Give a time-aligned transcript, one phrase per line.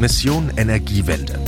[0.00, 1.38] Mission Energiewende.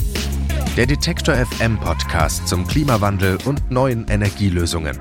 [0.76, 4.98] Der Detektor FM Podcast zum Klimawandel und neuen Energielösungen.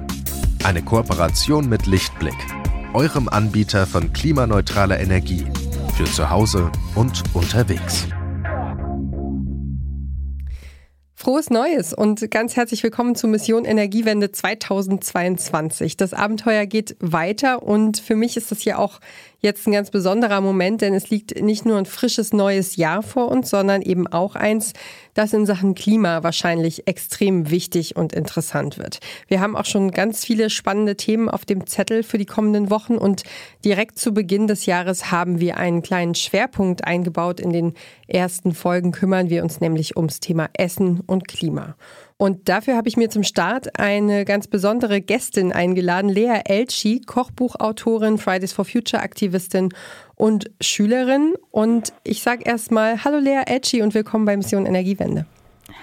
[0.64, 2.38] Eine Kooperation mit Lichtblick,
[2.94, 5.44] eurem Anbieter von klimaneutraler Energie
[5.98, 8.08] für zu Hause und unterwegs.
[11.22, 15.96] Frohes Neues und ganz herzlich willkommen zu Mission Energiewende 2022.
[15.96, 19.00] Das Abenteuer geht weiter und für mich ist das hier auch
[19.42, 23.30] jetzt ein ganz besonderer Moment, denn es liegt nicht nur ein frisches neues Jahr vor
[23.30, 24.74] uns, sondern eben auch eins,
[25.14, 29.00] das in Sachen Klima wahrscheinlich extrem wichtig und interessant wird.
[29.28, 32.96] Wir haben auch schon ganz viele spannende Themen auf dem Zettel für die kommenden Wochen
[32.96, 33.24] und
[33.66, 37.40] direkt zu Beginn des Jahres haben wir einen kleinen Schwerpunkt eingebaut.
[37.40, 37.74] In den
[38.08, 41.76] ersten Folgen kümmern wir uns nämlich ums Thema Essen und Klima.
[42.22, 48.20] Und dafür habe ich mir zum Start eine ganz besondere Gästin eingeladen, Lea Elchi, Kochbuchautorin,
[48.20, 49.70] Fridays for Future Aktivistin
[50.14, 51.34] und Schülerin.
[51.50, 55.26] Und ich sage erstmal Hallo Lea Elchi und willkommen bei Mission Energiewende.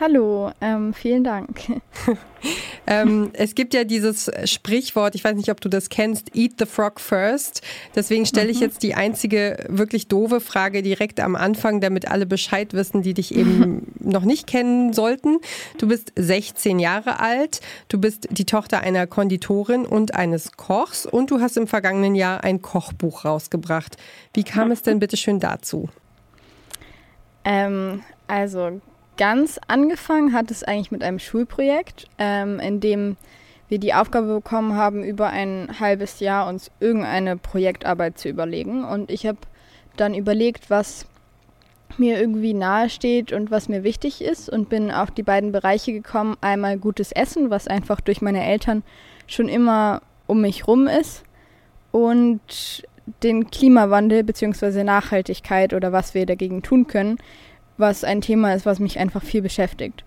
[0.00, 1.60] Hallo, ähm, vielen Dank.
[2.86, 6.66] ähm, es gibt ja dieses Sprichwort, ich weiß nicht, ob du das kennst, Eat the
[6.66, 7.62] Frog first.
[7.96, 8.62] Deswegen stelle ich mhm.
[8.62, 13.34] jetzt die einzige wirklich doofe Frage direkt am Anfang, damit alle Bescheid wissen, die dich
[13.34, 15.38] eben noch nicht kennen sollten.
[15.78, 21.32] Du bist 16 Jahre alt, du bist die Tochter einer Konditorin und eines Kochs und
[21.32, 23.96] du hast im vergangenen Jahr ein Kochbuch rausgebracht.
[24.32, 25.88] Wie kam es denn bitte schön dazu?
[27.44, 28.80] Ähm, also
[29.18, 33.16] ganz angefangen hat es eigentlich mit einem Schulprojekt, ähm, in dem
[33.68, 38.84] wir die Aufgabe bekommen haben, über ein halbes Jahr uns irgendeine Projektarbeit zu überlegen.
[38.84, 39.38] Und ich habe
[39.96, 41.06] dann überlegt, was
[41.98, 45.92] mir irgendwie nahe steht und was mir wichtig ist und bin auf die beiden Bereiche
[45.92, 46.36] gekommen.
[46.40, 48.82] Einmal gutes Essen, was einfach durch meine Eltern
[49.26, 51.24] schon immer um mich rum ist
[51.90, 52.84] und
[53.22, 54.84] den Klimawandel bzw.
[54.84, 57.18] Nachhaltigkeit oder was wir dagegen tun können,
[57.78, 60.04] was ein Thema ist, was mich einfach viel beschäftigt.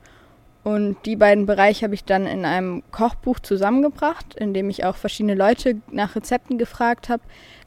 [0.64, 4.96] Und die beiden Bereiche habe ich dann in einem Kochbuch zusammengebracht, in dem ich auch
[4.96, 7.24] verschiedene Leute nach Rezepten gefragt habe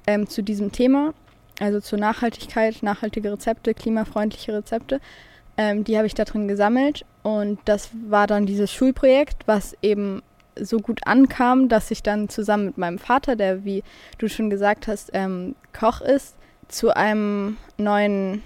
[0.07, 1.13] ähm, zu diesem Thema,
[1.59, 5.01] also zur Nachhaltigkeit, nachhaltige Rezepte, klimafreundliche Rezepte.
[5.57, 10.23] Ähm, die habe ich da drin gesammelt und das war dann dieses Schulprojekt, was eben
[10.57, 13.83] so gut ankam, dass ich dann zusammen mit meinem Vater, der, wie
[14.19, 16.37] du schon gesagt hast, ähm, Koch ist,
[16.69, 18.43] zu einem neuen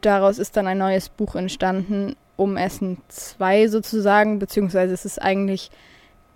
[0.00, 5.70] daraus ist dann ein neues Buch entstanden, um Essen 2 sozusagen, beziehungsweise es ist eigentlich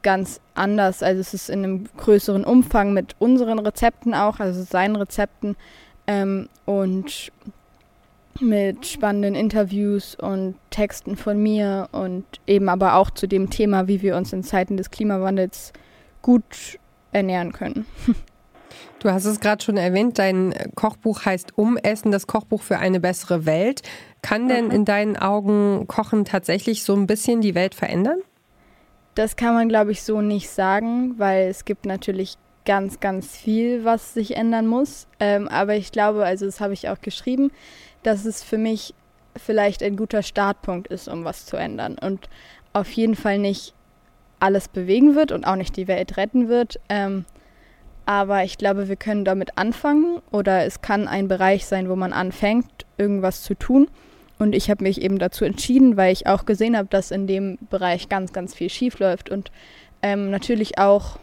[0.03, 1.03] ganz anders.
[1.03, 5.57] Also es ist in einem größeren Umfang mit unseren Rezepten auch, also seinen Rezepten
[6.07, 7.33] ähm, und
[8.41, 14.01] mit spannenden Interviews und Texten von mir und eben aber auch zu dem Thema, wie
[14.01, 15.73] wir uns in Zeiten des Klimawandels
[16.23, 16.79] gut
[17.11, 17.87] ernähren können.
[19.01, 23.47] Du hast es gerade schon erwähnt, dein Kochbuch heißt Umessen, das Kochbuch für eine bessere
[23.47, 23.83] Welt.
[24.23, 24.71] Kann denn mhm.
[24.73, 28.19] in deinen Augen Kochen tatsächlich so ein bisschen die Welt verändern?
[29.15, 33.85] Das kann man, glaube ich, so nicht sagen, weil es gibt natürlich ganz, ganz viel,
[33.85, 35.07] was sich ändern muss.
[35.21, 37.51] Ähm, aber ich glaube, also das habe ich auch geschrieben,
[38.03, 38.95] dass es für mich
[39.37, 41.97] vielleicht ein guter Startpunkt ist, um was zu ändern.
[41.99, 42.29] Und
[42.73, 43.75] auf jeden Fall nicht
[44.41, 46.81] alles bewegen wird und auch nicht die Welt retten wird.
[46.89, 47.25] Ähm,
[48.09, 52.15] aber ich glaube, wir können damit anfangen oder es kann ein Bereich sein, wo man
[52.15, 53.87] anfängt, irgendwas zu tun.
[54.39, 57.59] Und ich habe mich eben dazu entschieden, weil ich auch gesehen habe, dass in dem
[57.69, 59.29] Bereich ganz, ganz viel schief läuft.
[59.29, 59.51] Und
[60.01, 61.19] ähm, natürlich auch,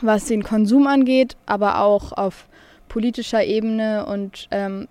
[0.00, 2.46] was den Konsum angeht, aber auch auf
[2.88, 4.06] politischer Ebene.
[4.06, 4.86] Und ähm,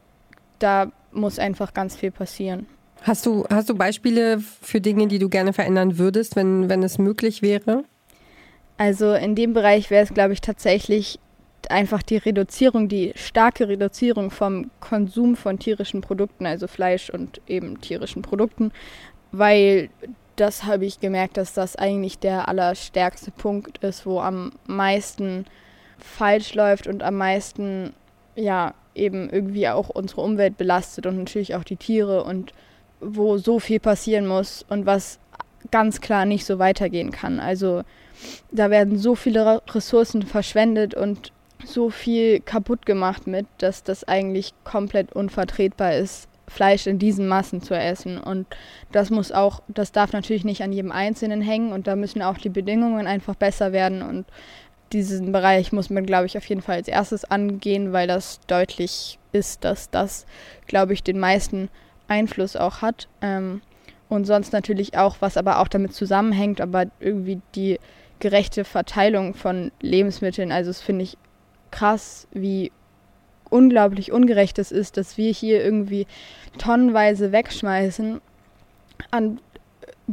[0.59, 2.65] da muss einfach ganz viel passieren.
[3.03, 6.97] Hast du, hast du Beispiele für Dinge, die du gerne verändern würdest, wenn, wenn es
[6.97, 7.85] möglich wäre?
[8.79, 11.19] Also in dem Bereich wäre es, glaube ich, tatsächlich
[11.67, 17.81] einfach die Reduzierung, die starke Reduzierung vom Konsum von tierischen Produkten, also Fleisch und eben
[17.81, 18.71] tierischen Produkten,
[19.33, 19.89] weil
[20.37, 25.43] das habe ich gemerkt, dass das eigentlich der allerstärkste Punkt ist, wo am meisten
[25.97, 27.91] falsch läuft und am meisten
[28.37, 32.53] ja eben irgendwie auch unsere Umwelt belastet und natürlich auch die Tiere und
[33.01, 35.19] wo so viel passieren muss und was
[35.71, 37.39] ganz klar nicht so weitergehen kann.
[37.39, 37.83] Also
[38.51, 41.31] da werden so viele Ressourcen verschwendet und
[41.63, 47.61] so viel kaputt gemacht mit, dass das eigentlich komplett unvertretbar ist, Fleisch in diesen Massen
[47.61, 48.17] zu essen.
[48.17, 48.47] Und
[48.91, 52.37] das muss auch, das darf natürlich nicht an jedem Einzelnen hängen und da müssen auch
[52.37, 54.01] die Bedingungen einfach besser werden.
[54.01, 54.25] Und
[54.91, 59.19] diesen Bereich muss man, glaube ich, auf jeden Fall als erstes angehen, weil das deutlich
[59.31, 60.25] ist, dass das,
[60.65, 61.69] glaube ich, den meisten
[62.07, 63.07] Einfluss auch hat.
[63.21, 63.61] Ähm,
[64.09, 67.79] und sonst natürlich auch, was aber auch damit zusammenhängt, aber irgendwie die
[68.19, 70.51] gerechte Verteilung von Lebensmitteln.
[70.51, 71.17] Also das finde ich
[71.71, 72.71] krass, wie
[73.49, 76.05] unglaublich ungerecht es ist, dass wir hier irgendwie
[76.57, 78.19] tonnenweise wegschmeißen
[79.11, 79.39] an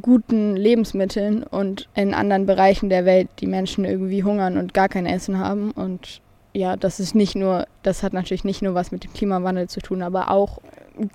[0.01, 5.07] guten Lebensmitteln und in anderen Bereichen der Welt die Menschen irgendwie hungern und gar kein
[5.07, 5.71] Essen haben.
[5.71, 6.21] Und
[6.53, 9.81] ja, das ist nicht nur, das hat natürlich nicht nur was mit dem Klimawandel zu
[9.81, 10.61] tun, aber auch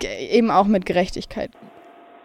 [0.01, 1.51] eben auch mit Gerechtigkeit.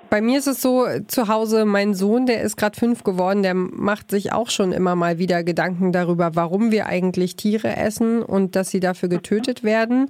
[0.09, 3.55] Bei mir ist es so, zu Hause, mein Sohn, der ist gerade fünf geworden, der
[3.55, 8.57] macht sich auch schon immer mal wieder Gedanken darüber, warum wir eigentlich Tiere essen und
[8.57, 10.09] dass sie dafür getötet werden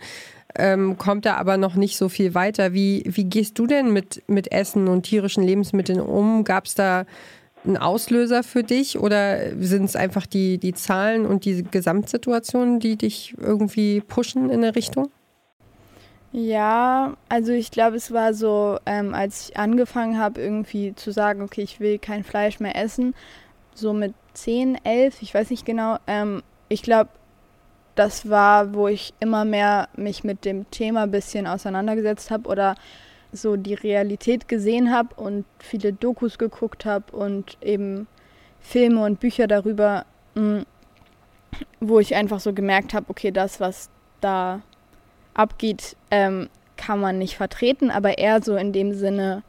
[0.59, 2.73] ähm, kommt da aber noch nicht so viel weiter.
[2.73, 6.45] Wie, wie gehst du denn mit, mit Essen und tierischen Lebensmitteln um?
[6.45, 7.05] Gab es da
[7.65, 12.97] einen Auslöser für dich oder sind es einfach die, die Zahlen und die Gesamtsituation, die
[12.97, 15.11] dich irgendwie pushen in der Richtung?
[16.39, 21.41] Ja, also ich glaube, es war so, ähm, als ich angefangen habe, irgendwie zu sagen,
[21.41, 23.15] okay, ich will kein Fleisch mehr essen,
[23.75, 25.97] so mit 10, 11, ich weiß nicht genau.
[26.07, 27.09] Ähm, ich glaube,
[27.95, 32.75] das war, wo ich immer mehr mich mit dem Thema ein bisschen auseinandergesetzt habe oder
[33.33, 38.09] so die Realität gesehen habe und viele Dokus geguckt habe und eben
[38.61, 40.05] Filme und Bücher darüber,
[40.35, 40.65] mm,
[41.81, 43.89] wo ich einfach so gemerkt habe, okay, das, was
[44.21, 44.61] da
[45.37, 49.43] abgeht, ähm, kann man nicht vertreten, aber eher so in dem Sinne,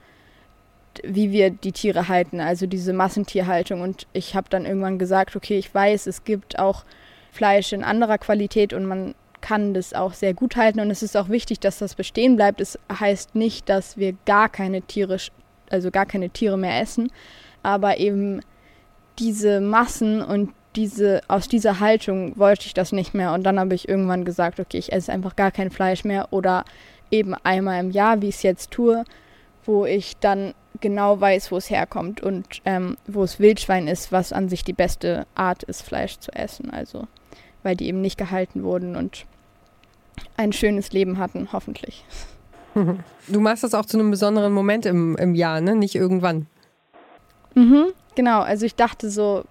[1.03, 3.81] wie wir die Tiere halten, also diese Massentierhaltung.
[3.81, 6.83] Und ich habe dann irgendwann gesagt, okay, ich weiß, es gibt auch
[7.31, 11.15] Fleisch in anderer Qualität und man kann das auch sehr gut halten und es ist
[11.15, 12.59] auch wichtig, dass das bestehen bleibt.
[12.59, 15.17] Es heißt nicht, dass wir gar keine Tiere,
[15.69, 17.11] also gar keine Tiere mehr essen,
[17.61, 18.41] aber eben
[19.19, 23.75] diese Massen und diese, aus dieser Haltung wollte ich das nicht mehr und dann habe
[23.75, 26.63] ich irgendwann gesagt, okay, ich esse einfach gar kein Fleisch mehr oder
[27.11, 29.03] eben einmal im Jahr, wie ich es jetzt tue,
[29.65, 34.31] wo ich dann genau weiß, wo es herkommt und ähm, wo es Wildschwein ist, was
[34.31, 36.69] an sich die beste Art ist, Fleisch zu essen.
[36.69, 37.07] Also
[37.63, 39.25] weil die eben nicht gehalten wurden und
[40.37, 42.05] ein schönes Leben hatten, hoffentlich.
[43.27, 45.75] Du machst das auch zu einem besonderen Moment im, im Jahr, ne?
[45.75, 46.45] Nicht irgendwann.
[47.55, 48.41] Mhm, genau.
[48.41, 49.45] Also ich dachte so,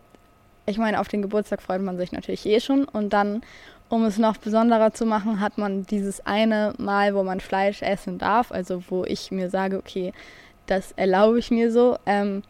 [0.66, 2.84] ich meine, auf den Geburtstag freut man sich natürlich eh schon.
[2.84, 3.42] Und dann,
[3.88, 8.18] um es noch besonderer zu machen, hat man dieses eine Mal, wo man Fleisch essen
[8.18, 8.52] darf.
[8.52, 10.12] Also wo ich mir sage, okay,
[10.66, 11.96] das erlaube ich mir so.
[12.04, 12.42] Ähm,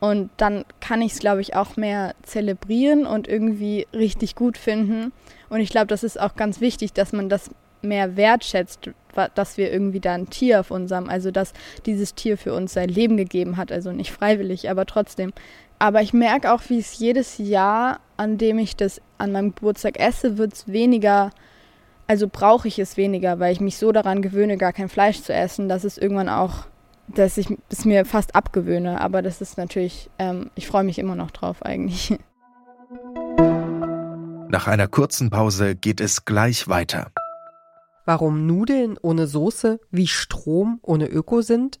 [0.00, 5.12] und dann kann ich es, glaube ich, auch mehr zelebrieren und irgendwie richtig gut finden.
[5.48, 7.50] Und ich glaube, das ist auch ganz wichtig, dass man das
[7.82, 8.90] mehr wertschätzt,
[9.34, 11.52] dass wir irgendwie da ein Tier auf unserem, also dass
[11.86, 15.32] dieses Tier für uns sein Leben gegeben hat, also nicht freiwillig, aber trotzdem.
[15.78, 19.98] Aber ich merke auch, wie es jedes Jahr, an dem ich das an meinem Geburtstag
[19.98, 21.30] esse, wird es weniger,
[22.06, 25.32] also brauche ich es weniger, weil ich mich so daran gewöhne, gar kein Fleisch zu
[25.32, 26.66] essen, dass es irgendwann auch
[27.14, 29.00] dass ich es mir fast abgewöhne.
[29.00, 32.18] Aber das ist natürlich, ähm, ich freue mich immer noch drauf eigentlich.
[34.50, 37.10] Nach einer kurzen Pause geht es gleich weiter.
[38.06, 41.80] Warum Nudeln ohne Soße wie Strom ohne Öko sind?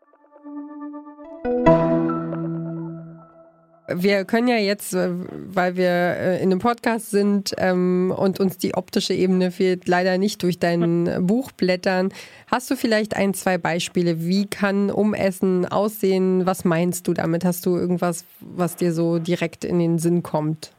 [3.95, 8.57] Wir können ja jetzt, äh, weil wir äh, in einem Podcast sind ähm, und uns
[8.57, 12.09] die optische Ebene fehlt, leider nicht durch dein Buch blättern.
[12.47, 14.21] Hast du vielleicht ein, zwei Beispiele?
[14.21, 16.45] Wie kann Umessen aussehen?
[16.45, 17.45] Was meinst du damit?
[17.45, 20.71] Hast du irgendwas, was dir so direkt in den Sinn kommt?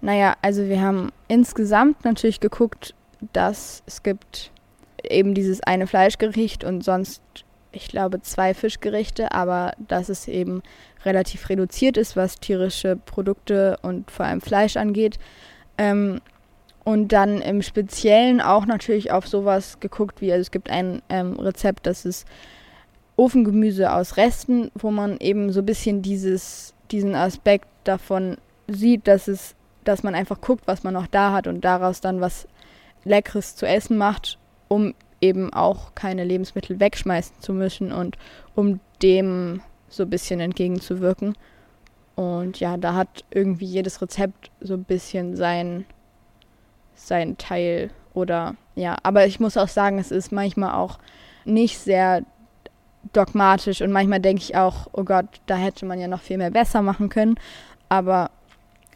[0.00, 2.94] Naja, also wir haben insgesamt natürlich geguckt,
[3.32, 4.52] dass es gibt
[5.02, 7.22] eben dieses eine Fleischgericht und sonst,
[7.72, 10.62] ich glaube, zwei Fischgerichte, aber dass es eben
[11.04, 15.18] relativ reduziert ist, was tierische Produkte und vor allem Fleisch angeht.
[15.76, 16.20] Ähm,
[16.84, 21.38] und dann im Speziellen auch natürlich auf sowas geguckt, wie also es gibt ein ähm,
[21.38, 22.26] Rezept, das ist
[23.16, 29.28] Ofengemüse aus Resten, wo man eben so ein bisschen dieses, diesen Aspekt davon sieht, dass
[29.28, 32.46] es, dass man einfach guckt, was man noch da hat und daraus dann was
[33.04, 38.16] Leckeres zu essen macht, um eben auch keine Lebensmittel wegschmeißen zu müssen und
[38.54, 41.36] um dem so ein bisschen entgegenzuwirken.
[42.14, 45.84] Und ja, da hat irgendwie jedes Rezept so ein bisschen sein,
[46.94, 50.98] sein Teil oder ja, aber ich muss auch sagen, es ist manchmal auch
[51.44, 52.22] nicht sehr
[53.12, 56.50] dogmatisch und manchmal denke ich auch, oh Gott, da hätte man ja noch viel mehr
[56.50, 57.36] besser machen können.
[57.88, 58.30] Aber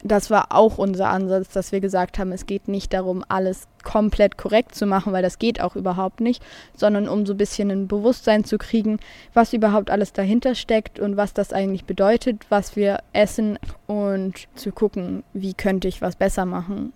[0.03, 4.37] das war auch unser Ansatz, dass wir gesagt haben, es geht nicht darum, alles komplett
[4.37, 6.43] korrekt zu machen, weil das geht auch überhaupt nicht,
[6.75, 8.99] sondern um so ein bisschen ein Bewusstsein zu kriegen,
[9.33, 13.57] was überhaupt alles dahinter steckt und was das eigentlich bedeutet, was wir essen
[13.87, 16.93] und zu gucken, wie könnte ich was besser machen.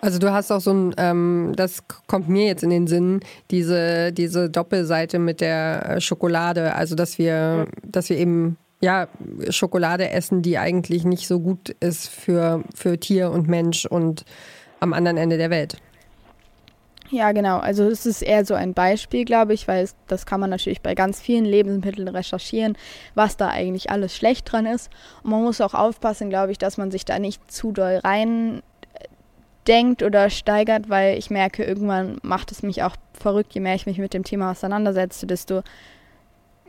[0.00, 4.12] Also du hast auch so ein, ähm, das kommt mir jetzt in den Sinn, diese,
[4.12, 9.08] diese Doppelseite mit der äh, Schokolade, also dass wir, dass wir eben ja,
[9.50, 14.24] Schokolade essen, die eigentlich nicht so gut ist für, für Tier und Mensch und
[14.80, 15.78] am anderen Ende der Welt.
[17.10, 17.58] Ja, genau.
[17.58, 20.82] Also es ist eher so ein Beispiel, glaube ich, weil es, das kann man natürlich
[20.82, 22.76] bei ganz vielen Lebensmitteln recherchieren,
[23.14, 24.90] was da eigentlich alles schlecht dran ist.
[25.22, 28.62] Und man muss auch aufpassen, glaube ich, dass man sich da nicht zu doll rein
[28.92, 29.04] äh,
[29.66, 33.86] denkt oder steigert, weil ich merke, irgendwann macht es mich auch verrückt, je mehr ich
[33.86, 35.62] mich mit dem Thema auseinandersetze, desto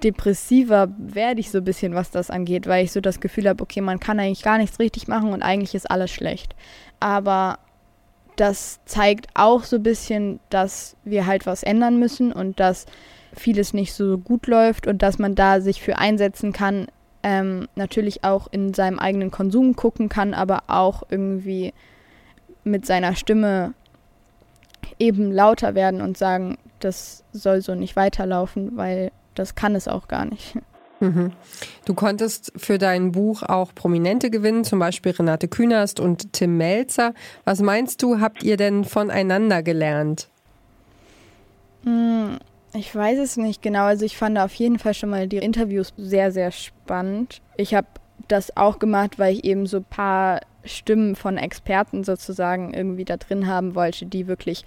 [0.03, 3.61] depressiver werde ich so ein bisschen, was das angeht, weil ich so das Gefühl habe,
[3.61, 6.55] okay, man kann eigentlich gar nichts richtig machen und eigentlich ist alles schlecht.
[6.99, 7.59] Aber
[8.35, 12.85] das zeigt auch so ein bisschen, dass wir halt was ändern müssen und dass
[13.33, 16.87] vieles nicht so gut läuft und dass man da sich für einsetzen kann,
[17.21, 21.73] ähm, natürlich auch in seinem eigenen Konsum gucken kann, aber auch irgendwie
[22.63, 23.73] mit seiner Stimme
[24.99, 30.07] eben lauter werden und sagen, das soll so nicht weiterlaufen, weil das kann es auch
[30.07, 30.55] gar nicht.
[30.99, 31.31] Mhm.
[31.85, 37.13] Du konntest für dein Buch auch Prominente gewinnen, zum Beispiel Renate Künast und Tim Melzer.
[37.45, 40.29] Was meinst du, habt ihr denn voneinander gelernt?
[41.83, 42.37] Hm,
[42.73, 43.85] ich weiß es nicht genau.
[43.85, 47.41] Also ich fand auf jeden Fall schon mal die Interviews sehr, sehr spannend.
[47.55, 47.87] Ich habe
[48.27, 53.17] das auch gemacht, weil ich eben so ein paar Stimmen von Experten sozusagen irgendwie da
[53.17, 54.65] drin haben wollte, die wirklich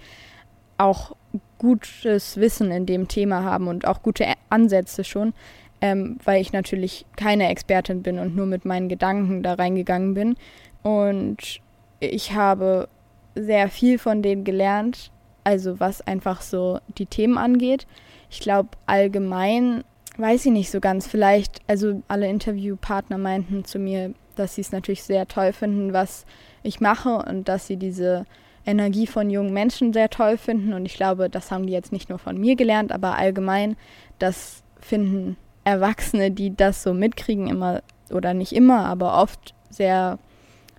[0.83, 1.15] auch
[1.57, 5.33] gutes Wissen in dem Thema haben und auch gute Ansätze schon,
[5.81, 10.35] ähm, weil ich natürlich keine Expertin bin und nur mit meinen Gedanken da reingegangen bin.
[10.81, 11.61] Und
[11.99, 12.89] ich habe
[13.35, 15.11] sehr viel von denen gelernt,
[15.43, 17.87] also was einfach so die Themen angeht.
[18.29, 19.83] Ich glaube, allgemein
[20.17, 21.07] weiß ich nicht so ganz.
[21.07, 26.25] Vielleicht, also alle Interviewpartner meinten zu mir, dass sie es natürlich sehr toll finden, was
[26.61, 28.25] ich mache und dass sie diese
[28.65, 30.73] Energie von jungen Menschen sehr toll finden.
[30.73, 33.75] Und ich glaube, das haben die jetzt nicht nur von mir gelernt, aber allgemein,
[34.19, 40.19] das finden Erwachsene, die das so mitkriegen, immer oder nicht immer, aber oft sehr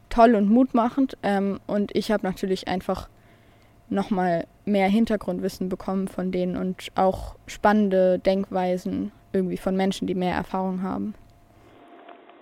[0.08, 1.16] toll und mutmachend.
[1.22, 3.08] Ähm, und ich habe natürlich einfach
[3.88, 10.34] nochmal mehr Hintergrundwissen bekommen von denen und auch spannende Denkweisen irgendwie von Menschen, die mehr
[10.34, 11.14] Erfahrung haben.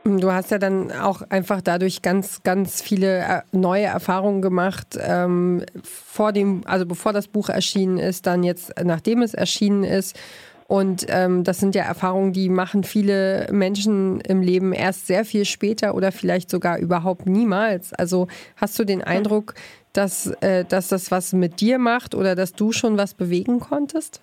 [0.05, 5.65] Du hast ja dann auch einfach dadurch ganz, ganz viele äh, neue Erfahrungen gemacht, ähm,
[5.85, 10.19] vor dem, also bevor das Buch erschienen ist, dann jetzt, nachdem es erschienen ist.
[10.67, 15.45] Und ähm, das sind ja Erfahrungen, die machen viele Menschen im Leben erst sehr viel
[15.45, 17.93] später oder vielleicht sogar überhaupt niemals.
[17.93, 19.55] Also hast du den Eindruck,
[19.93, 24.21] dass, äh, dass das was mit dir macht oder dass du schon was bewegen konntest?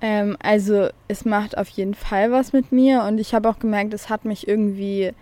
[0.00, 3.92] Ähm, also es macht auf jeden Fall was mit mir und ich habe auch gemerkt,
[3.92, 5.14] es hat mich irgendwie ein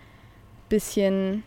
[0.69, 1.43] bisschen,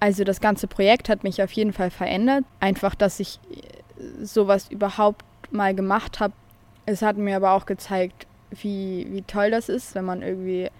[0.00, 2.44] also das ganze Projekt hat mich auf jeden Fall verändert.
[2.60, 6.34] Einfach, dass ich äh, sowas überhaupt mal gemacht habe.
[6.84, 10.70] Es hat mir aber auch gezeigt, wie, wie toll das ist, wenn man irgendwie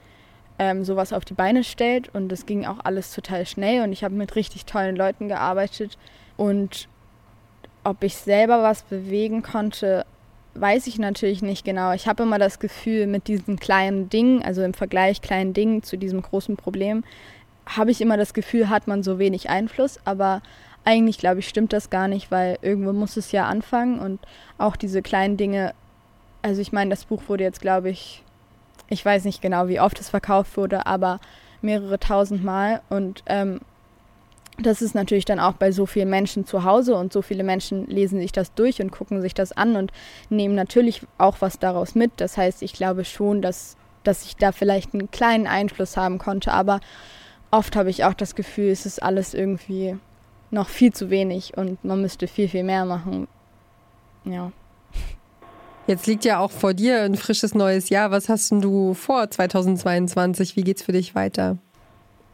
[0.58, 4.04] ähm, sowas auf die Beine stellt und das ging auch alles total schnell und ich
[4.04, 5.98] habe mit richtig tollen Leuten gearbeitet
[6.36, 6.88] und
[7.84, 10.04] ob ich selber was bewegen konnte,
[10.60, 11.92] weiß ich natürlich nicht genau.
[11.92, 15.96] Ich habe immer das Gefühl, mit diesen kleinen Dingen, also im Vergleich kleinen Dingen zu
[15.96, 17.04] diesem großen Problem,
[17.66, 19.98] habe ich immer das Gefühl, hat man so wenig Einfluss.
[20.04, 20.42] Aber
[20.84, 24.20] eigentlich, glaube ich, stimmt das gar nicht, weil irgendwo muss es ja anfangen und
[24.56, 25.74] auch diese kleinen Dinge.
[26.42, 28.22] Also ich meine, das Buch wurde jetzt, glaube ich,
[28.88, 31.20] ich weiß nicht genau, wie oft es verkauft wurde, aber
[31.60, 32.80] mehrere tausend Mal.
[32.88, 33.60] Und ähm,
[34.60, 37.86] das ist natürlich dann auch bei so vielen Menschen zu Hause und so viele Menschen
[37.86, 39.92] lesen sich das durch und gucken sich das an und
[40.30, 42.12] nehmen natürlich auch was daraus mit.
[42.16, 46.52] Das heißt, ich glaube schon, dass, dass ich da vielleicht einen kleinen Einfluss haben konnte,
[46.52, 46.80] aber
[47.50, 49.96] oft habe ich auch das Gefühl, es ist alles irgendwie
[50.50, 53.28] noch viel zu wenig und man müsste viel, viel mehr machen.
[54.24, 54.50] Ja.
[55.86, 58.10] Jetzt liegt ja auch vor dir ein frisches neues Jahr.
[58.10, 60.56] Was hast du vor 2022?
[60.56, 61.58] Wie geht's für dich weiter?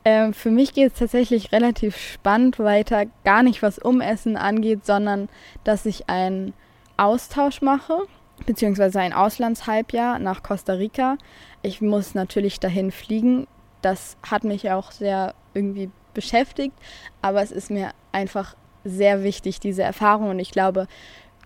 [0.04, 5.28] Ähm, für mich geht es tatsächlich relativ spannend weiter, gar nicht was Umessen angeht, sondern
[5.64, 6.52] dass ich einen
[6.96, 7.98] Austausch mache,
[8.46, 11.16] beziehungsweise ein Auslandshalbjahr nach Costa Rica.
[11.62, 13.46] Ich muss natürlich dahin fliegen.
[13.80, 16.74] Das hat mich auch sehr irgendwie beschäftigt,
[17.22, 20.30] aber es ist mir einfach sehr wichtig, diese Erfahrung.
[20.30, 20.86] Und ich glaube,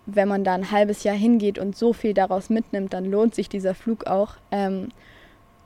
[0.06, 3.48] wenn man da ein halbes Jahr hingeht und so viel daraus mitnimmt, dann lohnt sich
[3.48, 4.34] dieser Flug auch.
[4.50, 4.88] Ähm,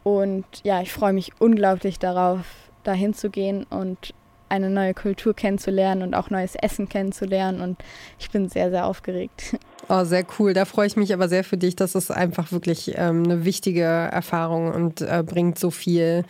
[0.03, 2.45] und ja, ich freue mich unglaublich darauf,
[2.83, 4.15] dahin zu gehen und
[4.53, 7.63] eine neue Kultur kennenzulernen und auch neues Essen kennenzulernen.
[7.63, 7.79] Und
[8.19, 9.57] ich bin sehr, sehr aufgeregt.
[9.89, 10.55] Oh, sehr cool.
[10.55, 11.75] Da freue ich mich aber sehr für dich.
[11.75, 16.25] Das ist einfach wirklich ähm, eine wichtige Erfahrung und äh, bringt so viel,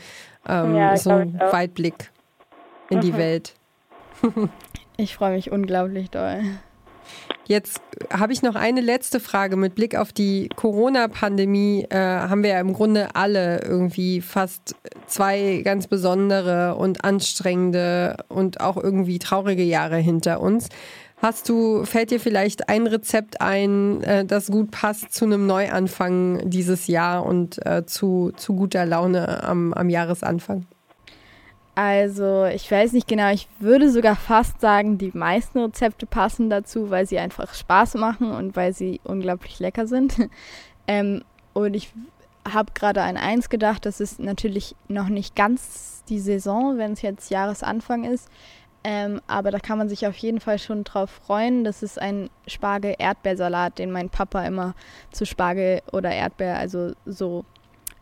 [0.49, 2.11] ähm, ja, so einen Weitblick
[2.89, 3.19] in die mhm.
[3.19, 3.55] Welt.
[4.97, 6.41] ich freue mich unglaublich doll.
[7.47, 7.81] Jetzt
[8.11, 9.57] habe ich noch eine letzte Frage.
[9.57, 15.63] Mit Blick auf die Corona-Pandemie äh, haben wir ja im Grunde alle irgendwie fast zwei
[15.65, 20.69] ganz besondere und anstrengende und auch irgendwie traurige Jahre hinter uns.
[21.23, 26.51] Hast du, fällt dir vielleicht ein Rezept ein, äh, das gut passt zu einem Neuanfang
[26.51, 30.67] dieses Jahr und äh, zu, zu guter Laune am, am Jahresanfang?
[31.75, 36.91] Also, ich weiß nicht genau, ich würde sogar fast sagen, die meisten Rezepte passen dazu,
[36.91, 40.17] weil sie einfach Spaß machen und weil sie unglaublich lecker sind.
[40.87, 41.23] ähm,
[41.55, 41.91] und ich
[42.51, 47.03] habe gerade an eins gedacht, das ist natürlich noch nicht ganz die Saison, wenn es
[47.03, 48.29] jetzt Jahresanfang ist.
[48.85, 51.65] Ähm, aber da kann man sich auf jeden Fall schon drauf freuen.
[51.65, 54.75] Das ist ein Spargel-Erdbeersalat, den mein Papa immer
[55.13, 57.45] zu Spargel oder Erdbeer, also so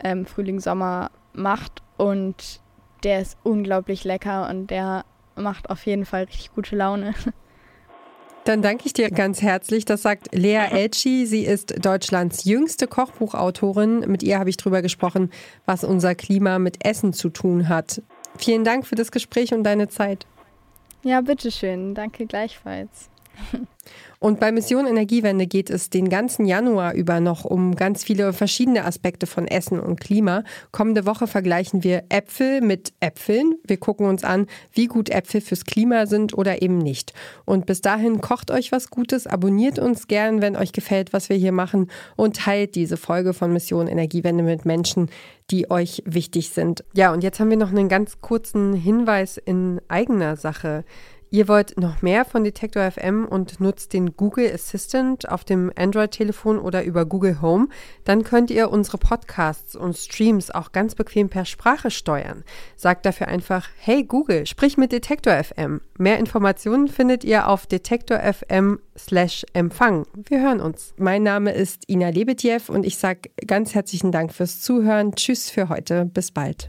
[0.03, 1.83] ähm, Frühling, Sommer macht.
[1.99, 2.61] Und
[3.03, 5.05] der ist unglaublich lecker und der
[5.37, 7.15] macht auf jeden Fall richtig gute Laune.
[8.45, 9.85] Dann danke ich dir ganz herzlich.
[9.85, 11.27] Das sagt Lea Elchi.
[11.27, 14.01] Sie ist Deutschlands jüngste Kochbuchautorin.
[14.01, 15.31] Mit ihr habe ich darüber gesprochen,
[15.67, 18.03] was unser Klima mit Essen zu tun hat.
[18.39, 20.27] Vielen Dank für das Gespräch und deine Zeit.
[21.03, 21.95] Ja, bitteschön.
[21.95, 23.11] Danke gleichfalls.
[24.23, 28.85] Und bei Mission Energiewende geht es den ganzen Januar über noch um ganz viele verschiedene
[28.85, 30.45] Aspekte von Essen und Klima.
[30.73, 33.55] Kommende Woche vergleichen wir Äpfel mit Äpfeln.
[33.67, 37.15] Wir gucken uns an, wie gut Äpfel fürs Klima sind oder eben nicht.
[37.47, 41.37] Und bis dahin kocht euch was Gutes, abonniert uns gern, wenn euch gefällt, was wir
[41.37, 45.09] hier machen und teilt diese Folge von Mission Energiewende mit Menschen,
[45.51, 46.85] die euch wichtig sind.
[46.93, 50.85] Ja, und jetzt haben wir noch einen ganz kurzen Hinweis in eigener Sache.
[51.33, 56.59] Ihr wollt noch mehr von Detektor FM und nutzt den Google Assistant auf dem Android-Telefon
[56.59, 57.69] oder über Google Home,
[58.05, 62.43] dann könnt ihr unsere Podcasts und Streams auch ganz bequem per Sprache steuern.
[62.75, 65.81] Sagt dafür einfach, hey Google, sprich mit Detektor FM.
[65.99, 70.07] Mehr Informationen findet ihr auf detektor FM slash Empfang.
[70.29, 70.95] Wir hören uns.
[70.97, 75.15] Mein Name ist Ina Lebetjew und ich sage ganz herzlichen Dank fürs Zuhören.
[75.15, 76.07] Tschüss für heute.
[76.07, 76.69] Bis bald.